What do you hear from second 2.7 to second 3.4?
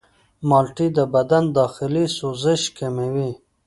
کموي.